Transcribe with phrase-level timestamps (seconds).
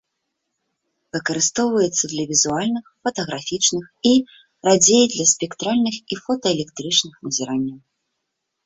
[1.17, 4.17] Выкарыстоўваецца для візуальных, фатаграфічных і,
[4.71, 7.79] радзей, для спектральных і фотаэлектрычных назіранняў.